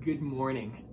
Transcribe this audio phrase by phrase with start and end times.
[0.00, 0.84] Good morning.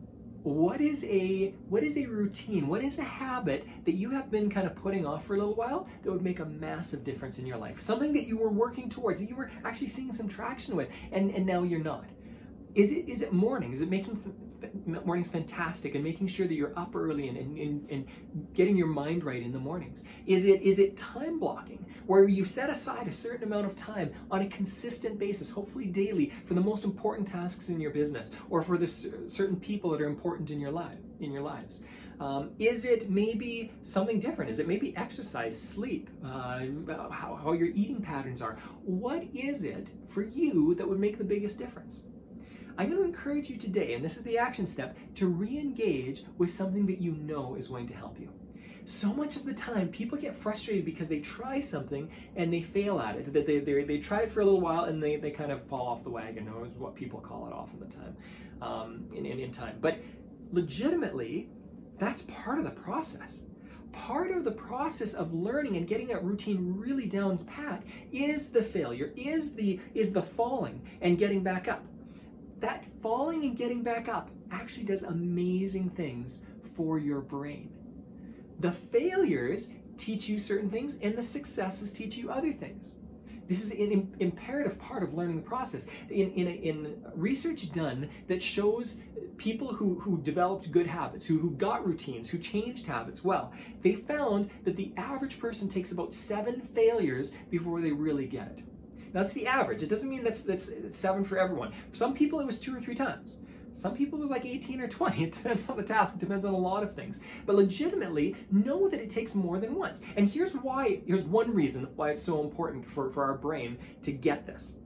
[0.43, 2.67] What is a what is a routine?
[2.67, 5.53] What is a habit that you have been kind of putting off for a little
[5.53, 7.79] while that would make a massive difference in your life?
[7.79, 11.29] Something that you were working towards, that you were actually seeing some traction with, and,
[11.31, 12.05] and now you're not.
[12.73, 13.73] Is it is it morning?
[13.73, 14.15] Is it making
[14.85, 18.07] mornings fantastic and making sure that you're up early and, and, and,
[18.53, 20.05] getting your mind right in the mornings?
[20.25, 24.11] Is it is it time blocking where you set aside a certain amount of time
[24.31, 28.61] on a consistent basis, hopefully daily, for the most important tasks in your business or
[28.61, 31.83] for the certain people that are important in your life in your lives?
[32.19, 34.49] Um, is it maybe something different?
[34.49, 36.61] Is it maybe exercise, sleep, uh,
[37.09, 38.55] how, how your eating patterns are?
[38.83, 42.05] What is it for you that would make the biggest difference?
[42.77, 46.23] I'm going to encourage you today, and this is the action step, to re engage
[46.37, 48.29] with something that you know is going to help you.
[48.83, 52.99] So much of the time, people get frustrated because they try something and they fail
[52.99, 53.33] at it.
[53.33, 55.63] That they, they, they try it for a little while and they, they kind of
[55.63, 58.15] fall off the wagon, or is what people call it often the time,
[58.61, 59.77] um, in, in, in time.
[59.81, 59.97] But
[60.51, 61.49] legitimately,
[61.97, 63.45] that's part of the process
[63.95, 68.61] part of the process of learning and getting that routine really down pat is the
[68.61, 71.81] failure is the is the falling and getting back up
[72.59, 76.43] that falling and getting back up actually does amazing things
[76.75, 77.69] for your brain.
[78.59, 82.99] The failures teach you certain things, and the successes teach you other things.
[83.47, 85.87] This is an imperative part of learning the process.
[86.09, 89.01] In, in, in research done that shows
[89.37, 93.93] people who, who developed good habits, who, who got routines, who changed habits well, they
[93.93, 98.63] found that the average person takes about seven failures before they really get it.
[99.15, 99.81] That's the average.
[99.81, 101.71] It doesn't mean that's that's seven for everyone.
[101.71, 103.37] For some people, it was two or three times.
[103.71, 105.23] Some people it was like 18 or 20.
[105.23, 106.15] It depends on the task.
[106.15, 107.21] It depends on a lot of things.
[107.45, 110.05] But legitimately, know that it takes more than once.
[110.17, 114.11] And here's why, here's one reason why it's so important for, for our brain to
[114.11, 114.79] get this.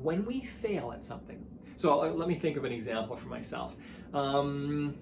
[0.00, 3.76] When we fail at something, so uh, let me think of an example for myself.
[4.12, 4.94] Um,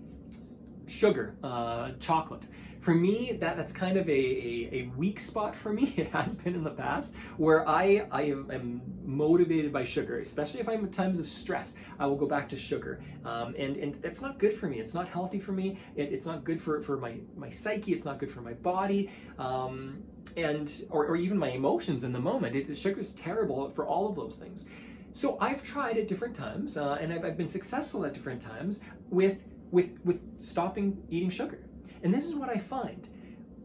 [0.87, 2.43] sugar, uh, chocolate.
[2.81, 5.95] For me, that, that's kind of a, a, a, weak spot for me.
[5.97, 10.69] It has been in the past where I, I am motivated by sugar, especially if
[10.69, 11.77] I'm in times of stress.
[12.01, 13.01] I will go back to sugar.
[13.25, 14.81] Um, and, and that's not good for me.
[14.81, 15.79] It's not healthy for me.
[15.95, 17.93] It, it's not good for, for my, my psyche.
[17.93, 19.11] It's not good for my body.
[19.39, 20.03] Um,
[20.37, 22.57] and or, or even my emotions in the moment.
[22.57, 24.69] It, sugar is terrible for all of those things.
[25.13, 28.83] So I've tried at different times, uh, and I've, I've been successful at different times
[29.11, 29.39] with
[29.73, 31.59] with, with stopping eating sugar.
[32.05, 33.09] And this is what I find.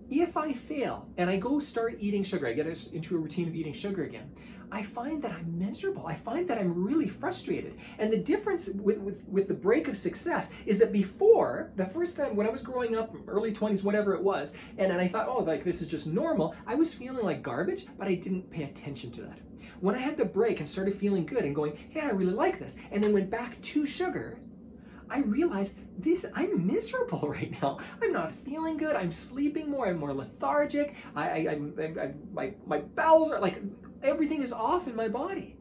[0.09, 3.55] If I fail and I go start eating sugar, I get into a routine of
[3.55, 4.31] eating sugar again,
[4.71, 6.07] I find that I'm miserable.
[6.07, 7.77] I find that I'm really frustrated.
[7.99, 12.17] And the difference with, with, with the break of success is that before, the first
[12.17, 15.27] time when I was growing up, early 20s, whatever it was, and, and I thought,
[15.29, 18.63] oh, like this is just normal, I was feeling like garbage, but I didn't pay
[18.63, 19.39] attention to that.
[19.79, 22.57] When I had the break and started feeling good and going, hey, I really like
[22.57, 24.39] this, and then went back to sugar,
[25.09, 27.79] I realize this I'm miserable right now.
[28.01, 28.95] I'm not feeling good.
[28.95, 29.87] I'm sleeping more.
[29.87, 30.95] I'm more lethargic.
[31.15, 33.61] I, I, I, I my my bowels are like
[34.03, 35.57] everything is off in my body.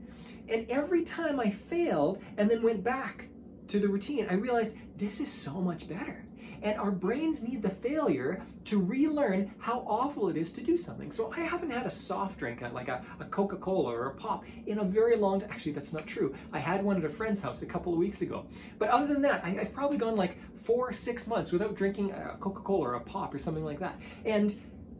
[0.48, 3.28] And every time I failed and then went back
[3.68, 6.25] to the routine, I realized this is so much better.
[6.62, 11.10] And our brains need the failure to relearn how awful it is to do something.
[11.10, 14.14] So I haven't had a soft drink uh, like a, a Coca Cola or a
[14.14, 15.50] pop in a very long time.
[15.50, 16.34] Actually, that's not true.
[16.52, 18.46] I had one at a friend's house a couple of weeks ago.
[18.78, 22.36] But other than that, I, have probably gone like four six months without drinking a
[22.40, 24.00] Coca Cola or a pop or something like that.
[24.24, 24.54] And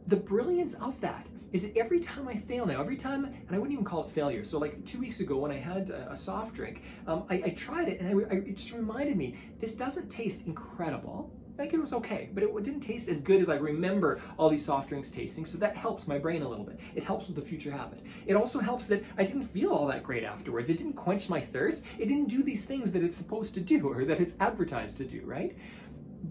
[0.07, 3.57] the brilliance of that is that every time I fail now, every time, and I
[3.57, 4.43] wouldn't even call it failure.
[4.43, 7.49] So, like two weeks ago when I had a, a soft drink, um, I, I,
[7.51, 11.79] tried it and I, I, it just reminded me this doesn't taste incredible like it
[11.79, 15.09] was okay, but it didn't taste as good as I remember all these soft drinks
[15.09, 15.45] tasting.
[15.45, 16.79] So that helps my brain a little bit.
[16.95, 17.99] It helps with the future habit.
[18.25, 20.69] It also helps that I didn't feel all that great afterwards.
[20.69, 21.85] It didn't quench my thirst.
[21.97, 25.05] It didn't do these things that it's supposed to do or that it's advertised to
[25.05, 25.55] do, right?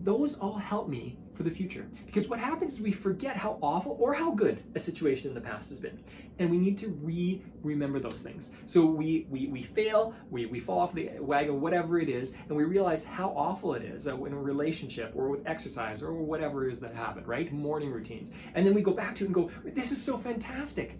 [0.02, 1.86] Those all help me for the future.
[2.06, 5.40] Because what happens is we forget how awful or how good a situation in the
[5.40, 6.02] past has been.
[6.38, 8.52] And we need to re remember those things.
[8.64, 12.56] So we, we, we fail, we, we fall off the wagon, whatever it is, and
[12.56, 16.66] we realize how awful it is uh, in a relationship or with exercise or whatever
[16.66, 17.52] it is that happened, right?
[17.52, 18.32] Morning routines.
[18.54, 20.98] And then we go back to it and go, this is so fantastic.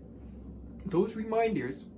[0.86, 1.90] Those reminders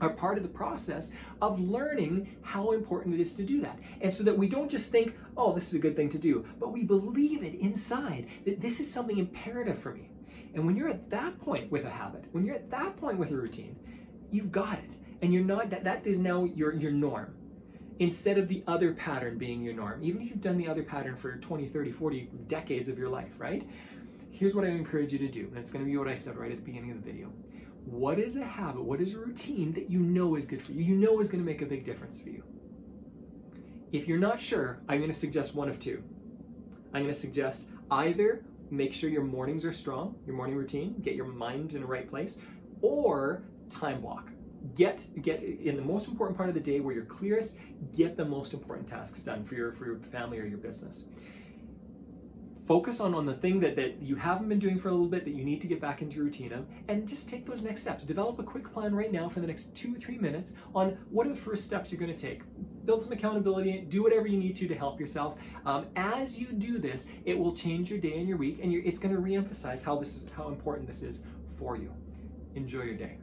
[0.00, 3.78] are part of the process of learning how important it is to do that.
[4.00, 6.44] And so that we don't just think, oh, this is a good thing to do,
[6.58, 10.10] but we believe it inside that this is something imperative for me.
[10.54, 13.30] And when you're at that point with a habit, when you're at that point with
[13.30, 13.76] a routine,
[14.30, 14.96] you've got it.
[15.22, 17.34] And you're not that that is now your your norm.
[17.98, 20.02] Instead of the other pattern being your norm.
[20.02, 23.38] Even if you've done the other pattern for 20, 30, 40 decades of your life,
[23.38, 23.68] right?
[24.30, 25.48] Here's what I encourage you to do.
[25.48, 27.30] And it's going to be what I said right at the beginning of the video
[27.84, 30.82] what is a habit, what is a routine that you know is good for you,
[30.82, 32.42] you know is going to make a big difference for you.
[33.92, 36.02] If you're not sure, I'm going to suggest one of two.
[36.92, 41.14] I'm going to suggest either make sure your mornings are strong, your morning routine, get
[41.14, 42.38] your mind in the right place,
[42.82, 44.30] or time block.
[44.76, 47.56] Get get in the most important part of the day where you're clearest,
[47.96, 51.08] get the most important tasks done for your for your family or your business
[52.70, 55.24] focus on, on the thing that, that you haven't been doing for a little bit
[55.24, 57.80] that you need to get back into your routine of and just take those next
[57.80, 58.04] steps.
[58.04, 61.30] Develop a quick plan right now for the next two three minutes on what are
[61.30, 62.42] the first steps you're going to take.
[62.84, 65.42] Build some accountability do whatever you need to to help yourself.
[65.66, 69.00] Um, as you do this it will change your day and your week and it's
[69.00, 71.92] going to reemphasize how this is how important this is for you.
[72.54, 73.19] Enjoy your day